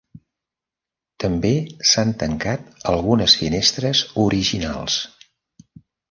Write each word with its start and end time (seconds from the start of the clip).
També 1.23 1.49
s'han 1.89 2.13
tancat 2.23 2.81
algunes 2.93 3.35
finestres 3.41 4.01
originals. 4.25 4.97